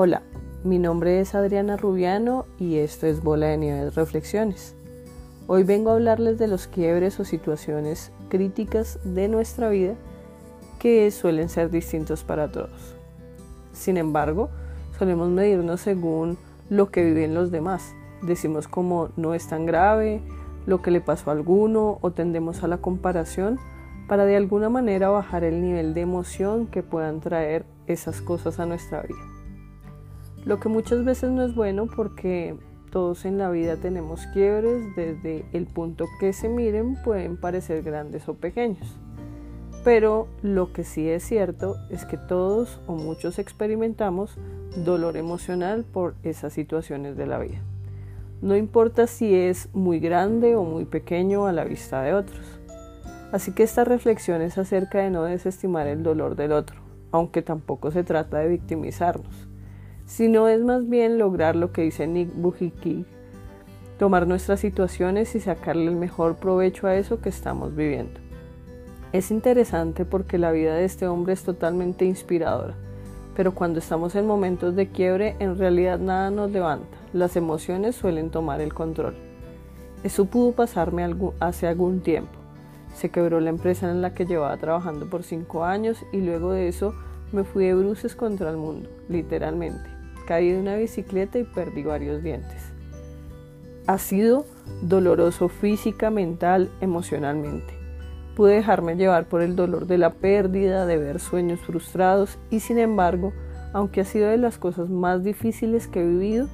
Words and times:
Hola, 0.00 0.22
mi 0.62 0.78
nombre 0.78 1.18
es 1.18 1.34
Adriana 1.34 1.76
Rubiano 1.76 2.46
y 2.56 2.76
esto 2.76 3.08
es 3.08 3.20
Bola 3.20 3.48
de 3.48 3.90
Reflexiones. 3.90 4.76
Hoy 5.48 5.64
vengo 5.64 5.90
a 5.90 5.94
hablarles 5.94 6.38
de 6.38 6.46
los 6.46 6.68
quiebres 6.68 7.18
o 7.18 7.24
situaciones 7.24 8.12
críticas 8.28 9.00
de 9.02 9.26
nuestra 9.26 9.70
vida 9.70 9.96
que 10.78 11.10
suelen 11.10 11.48
ser 11.48 11.70
distintos 11.70 12.22
para 12.22 12.52
todos. 12.52 12.94
Sin 13.72 13.96
embargo, 13.96 14.50
solemos 14.96 15.30
medirnos 15.30 15.80
según 15.80 16.38
lo 16.70 16.92
que 16.92 17.04
viven 17.04 17.34
los 17.34 17.50
demás. 17.50 17.92
Decimos 18.22 18.68
como 18.68 19.08
no 19.16 19.34
es 19.34 19.48
tan 19.48 19.66
grave, 19.66 20.22
lo 20.64 20.80
que 20.80 20.92
le 20.92 21.00
pasó 21.00 21.30
a 21.30 21.32
alguno 21.32 21.98
o 22.02 22.12
tendemos 22.12 22.62
a 22.62 22.68
la 22.68 22.78
comparación 22.78 23.58
para 24.06 24.26
de 24.26 24.36
alguna 24.36 24.68
manera 24.68 25.08
bajar 25.08 25.42
el 25.42 25.60
nivel 25.60 25.92
de 25.92 26.02
emoción 26.02 26.68
que 26.68 26.84
puedan 26.84 27.18
traer 27.18 27.66
esas 27.88 28.20
cosas 28.20 28.60
a 28.60 28.66
nuestra 28.66 29.02
vida. 29.02 29.37
Lo 30.44 30.60
que 30.60 30.68
muchas 30.68 31.04
veces 31.04 31.30
no 31.30 31.42
es 31.42 31.54
bueno 31.54 31.86
porque 31.86 32.56
todos 32.90 33.24
en 33.24 33.38
la 33.38 33.50
vida 33.50 33.76
tenemos 33.76 34.26
quiebres, 34.32 34.94
desde 34.96 35.44
el 35.52 35.66
punto 35.66 36.06
que 36.20 36.32
se 36.32 36.48
miren 36.48 36.96
pueden 37.04 37.36
parecer 37.36 37.82
grandes 37.82 38.28
o 38.28 38.34
pequeños. 38.34 38.96
Pero 39.84 40.28
lo 40.42 40.72
que 40.72 40.84
sí 40.84 41.08
es 41.08 41.22
cierto 41.22 41.76
es 41.90 42.04
que 42.04 42.16
todos 42.16 42.80
o 42.86 42.94
muchos 42.94 43.38
experimentamos 43.38 44.38
dolor 44.84 45.16
emocional 45.16 45.84
por 45.84 46.14
esas 46.22 46.52
situaciones 46.52 47.16
de 47.16 47.26
la 47.26 47.38
vida. 47.38 47.60
No 48.40 48.56
importa 48.56 49.06
si 49.06 49.34
es 49.34 49.68
muy 49.74 49.98
grande 49.98 50.56
o 50.56 50.62
muy 50.62 50.84
pequeño 50.84 51.46
a 51.46 51.52
la 51.52 51.64
vista 51.64 52.02
de 52.02 52.14
otros. 52.14 52.60
Así 53.32 53.52
que 53.52 53.64
esta 53.64 53.84
reflexión 53.84 54.40
es 54.40 54.56
acerca 54.56 54.98
de 55.00 55.10
no 55.10 55.24
desestimar 55.24 55.86
el 55.86 56.02
dolor 56.02 56.36
del 56.36 56.52
otro, 56.52 56.80
aunque 57.10 57.42
tampoco 57.42 57.90
se 57.90 58.04
trata 58.04 58.38
de 58.38 58.48
victimizarnos 58.48 59.48
sino 60.08 60.48
es 60.48 60.64
más 60.64 60.88
bien 60.88 61.18
lograr 61.18 61.54
lo 61.54 61.70
que 61.70 61.82
dice 61.82 62.06
Nick 62.06 62.30
Bujiki, 62.34 63.04
tomar 63.98 64.26
nuestras 64.26 64.58
situaciones 64.58 65.34
y 65.34 65.40
sacarle 65.40 65.84
el 65.84 65.96
mejor 65.96 66.36
provecho 66.36 66.86
a 66.86 66.96
eso 66.96 67.20
que 67.20 67.28
estamos 67.28 67.76
viviendo. 67.76 68.18
Es 69.12 69.30
interesante 69.30 70.06
porque 70.06 70.38
la 70.38 70.50
vida 70.50 70.74
de 70.74 70.86
este 70.86 71.06
hombre 71.06 71.34
es 71.34 71.42
totalmente 71.42 72.06
inspiradora, 72.06 72.74
pero 73.36 73.54
cuando 73.54 73.80
estamos 73.80 74.14
en 74.14 74.26
momentos 74.26 74.74
de 74.74 74.88
quiebre 74.88 75.36
en 75.40 75.58
realidad 75.58 75.98
nada 75.98 76.30
nos 76.30 76.50
levanta, 76.50 76.96
las 77.12 77.36
emociones 77.36 77.94
suelen 77.94 78.30
tomar 78.30 78.62
el 78.62 78.72
control. 78.72 79.14
Eso 80.04 80.24
pudo 80.24 80.52
pasarme 80.52 81.06
hace 81.38 81.66
algún 81.66 82.00
tiempo. 82.00 82.32
Se 82.94 83.10
quebró 83.10 83.40
la 83.40 83.50
empresa 83.50 83.90
en 83.90 84.00
la 84.00 84.14
que 84.14 84.24
llevaba 84.24 84.56
trabajando 84.56 85.10
por 85.10 85.22
cinco 85.22 85.64
años 85.64 86.02
y 86.12 86.22
luego 86.22 86.52
de 86.52 86.68
eso 86.68 86.94
me 87.30 87.44
fui 87.44 87.66
de 87.66 87.74
bruces 87.74 88.16
contra 88.16 88.48
el 88.48 88.56
mundo, 88.56 88.88
literalmente 89.10 89.97
caí 90.28 90.52
de 90.52 90.60
una 90.60 90.76
bicicleta 90.76 91.38
y 91.38 91.44
perdí 91.44 91.82
varios 91.84 92.22
dientes. 92.22 92.70
Ha 93.86 93.96
sido 93.96 94.44
doloroso 94.82 95.48
física, 95.48 96.10
mental, 96.10 96.70
emocionalmente. 96.82 97.72
Pude 98.36 98.56
dejarme 98.56 98.96
llevar 98.96 99.26
por 99.26 99.40
el 99.40 99.56
dolor 99.56 99.86
de 99.86 99.96
la 99.96 100.12
pérdida, 100.12 100.84
de 100.84 100.98
ver 100.98 101.18
sueños 101.18 101.60
frustrados 101.60 102.38
y 102.50 102.60
sin 102.60 102.78
embargo, 102.78 103.32
aunque 103.72 104.02
ha 104.02 104.04
sido 104.04 104.28
de 104.28 104.36
las 104.36 104.58
cosas 104.58 104.90
más 104.90 105.24
difíciles 105.24 105.88
que 105.88 106.02
he 106.02 106.06
vivido, 106.06 106.46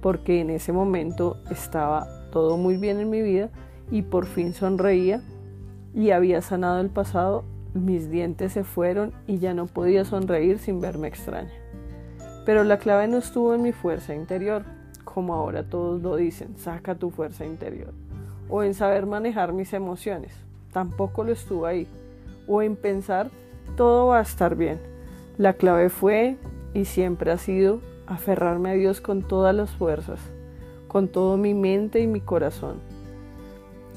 porque 0.00 0.40
en 0.40 0.48
ese 0.48 0.72
momento 0.72 1.36
estaba 1.50 2.06
todo 2.32 2.56
muy 2.56 2.78
bien 2.78 3.00
en 3.00 3.10
mi 3.10 3.20
vida 3.20 3.50
y 3.90 4.00
por 4.00 4.24
fin 4.24 4.54
sonreía 4.54 5.20
y 5.92 6.12
había 6.12 6.40
sanado 6.40 6.80
el 6.80 6.88
pasado, 6.88 7.44
mis 7.74 8.10
dientes 8.10 8.54
se 8.54 8.64
fueron 8.64 9.12
y 9.26 9.40
ya 9.40 9.52
no 9.52 9.66
podía 9.66 10.06
sonreír 10.06 10.58
sin 10.58 10.80
verme 10.80 11.08
extraña. 11.08 11.59
Pero 12.44 12.64
la 12.64 12.78
clave 12.78 13.06
no 13.06 13.18
estuvo 13.18 13.54
en 13.54 13.62
mi 13.62 13.72
fuerza 13.72 14.14
interior, 14.14 14.64
como 15.04 15.34
ahora 15.34 15.62
todos 15.64 16.00
lo 16.00 16.16
dicen, 16.16 16.56
saca 16.56 16.94
tu 16.94 17.10
fuerza 17.10 17.44
interior, 17.44 17.92
o 18.48 18.62
en 18.62 18.74
saber 18.74 19.06
manejar 19.06 19.52
mis 19.52 19.72
emociones, 19.72 20.32
tampoco 20.72 21.24
lo 21.24 21.32
estuvo 21.32 21.66
ahí, 21.66 21.86
o 22.46 22.62
en 22.62 22.76
pensar 22.76 23.30
todo 23.76 24.08
va 24.08 24.18
a 24.18 24.22
estar 24.22 24.56
bien. 24.56 24.78
La 25.36 25.54
clave 25.54 25.90
fue 25.90 26.36
y 26.74 26.84
siempre 26.84 27.30
ha 27.30 27.38
sido 27.38 27.80
aferrarme 28.06 28.70
a 28.70 28.74
Dios 28.74 29.00
con 29.00 29.22
todas 29.22 29.54
las 29.54 29.70
fuerzas, 29.70 30.20
con 30.88 31.08
todo 31.08 31.36
mi 31.36 31.54
mente 31.54 32.00
y 32.00 32.06
mi 32.06 32.20
corazón. 32.20 32.76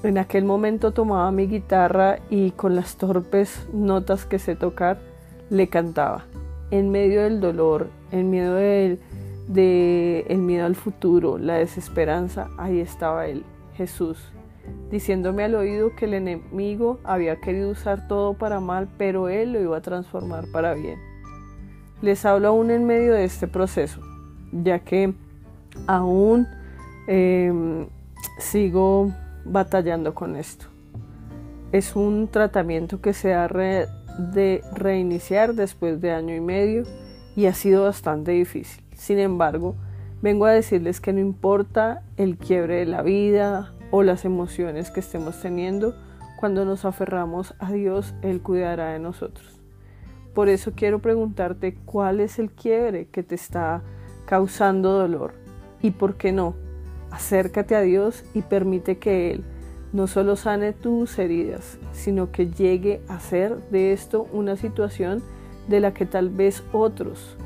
En 0.04 0.18
aquel 0.18 0.44
momento 0.44 0.92
tomaba 0.92 1.32
mi 1.32 1.48
guitarra 1.48 2.20
y 2.30 2.52
con 2.52 2.76
las 2.76 2.98
torpes 2.98 3.68
notas 3.72 4.26
que 4.26 4.38
sé 4.38 4.56
tocar 4.56 5.00
le 5.50 5.70
cantaba 5.70 6.26
en 6.74 6.90
medio 6.90 7.22
del 7.22 7.40
dolor, 7.40 7.88
en 8.12 8.32
medio 8.32 8.54
del 8.56 9.00
de 9.48 10.26
el 10.28 10.40
miedo 10.40 10.66
al 10.66 10.74
futuro, 10.76 11.38
la 11.38 11.56
desesperanza, 11.56 12.50
ahí 12.58 12.80
estaba 12.80 13.28
Él, 13.28 13.44
Jesús, 13.76 14.18
diciéndome 14.90 15.44
al 15.44 15.54
oído 15.54 15.96
que 15.96 16.06
el 16.06 16.16
enemigo 16.16 17.00
había 17.04 17.40
querido 17.40 17.70
usar 17.70 18.08
todo 18.08 18.34
para 18.34 18.60
mal, 18.60 18.90
pero 18.98 19.30
Él 19.30 19.54
lo 19.54 19.62
iba 19.62 19.78
a 19.78 19.82
transformar 19.82 20.46
para 20.52 20.74
bien. 20.74 20.98
Les 22.02 22.26
hablo 22.26 22.48
aún 22.48 22.72
en 22.72 22.88
medio 22.88 23.14
de 23.14 23.26
este 23.26 23.48
proceso, 23.48 24.02
ya 24.52 24.80
que 24.80 25.14
aún 25.86 26.48
em, 27.06 27.86
sigo 28.40 29.12
batallando 29.46 30.16
con 30.16 30.36
esto. 30.36 30.66
Es 31.72 31.96
un 31.96 32.30
tratamiento 32.30 33.00
que 33.00 33.14
se 33.14 33.36
ha 33.36 33.48
de 34.18 34.64
reiniciar 34.74 35.54
después 35.54 36.02
de 36.02 36.12
año 36.12 36.36
y 36.36 36.42
medio 36.42 36.84
y 37.36 37.46
ha 37.48 37.54
sido 37.54 37.84
bastante 37.84 38.32
difícil. 38.32 38.84
Sin 38.96 39.20
embargo, 39.20 39.76
vengo 40.22 40.46
a 40.46 40.52
decirles 40.52 41.02
que 41.02 41.14
no 41.14 41.20
importa 41.20 42.04
el 42.18 42.38
quiebre 42.38 42.76
de 42.76 42.86
la 42.86 43.02
vida 43.02 43.74
o 43.92 44.04
las 44.04 44.26
emociones 44.26 44.92
que 44.92 45.00
estemos 45.00 45.40
teniendo, 45.42 45.96
cuando 46.40 46.66
nos 46.66 46.84
aferramos 46.86 47.56
a 47.60 47.72
Dios, 47.72 48.14
Él 48.22 48.42
cuidará 48.42 48.94
de 48.94 49.00
nosotros. 49.00 49.60
Por 50.34 50.50
eso 50.50 50.74
quiero 50.76 51.00
preguntarte 51.00 51.76
cuál 51.86 52.20
es 52.20 52.40
el 52.40 52.50
quiebre 52.52 53.08
que 53.08 53.24
te 53.24 53.36
está 53.36 53.84
causando 54.26 54.92
dolor 54.92 55.34
y 55.82 55.92
por 55.92 56.16
qué 56.18 56.32
no. 56.32 56.56
Acércate 57.12 57.76
a 57.76 57.82
Dios 57.82 58.26
y 58.34 58.42
permite 58.42 58.98
que 58.98 59.32
Él 59.32 59.44
no 59.94 60.08
solo 60.08 60.36
sane 60.36 60.74
tus 60.74 61.18
heridas, 61.20 61.78
sino 61.94 62.32
que 62.32 62.50
llegue 62.50 63.02
a 63.08 63.20
ser 63.20 63.56
de 63.70 63.94
esto 63.94 64.28
una 64.34 64.58
situación 64.58 65.24
de 65.68 65.80
la 65.80 65.94
que 65.94 66.06
tal 66.06 66.30
vez 66.30 66.64
otros 66.74 67.38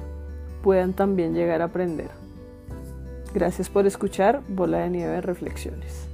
puedan 0.64 0.94
también 0.94 1.34
llegar 1.34 1.62
a 1.62 1.66
aprender. 1.66 2.10
Gracias 3.34 3.70
por 3.70 3.86
escuchar 3.86 4.42
Bola 4.48 4.80
de 4.80 4.90
Nieve 4.90 5.22
Reflexiones. 5.22 6.08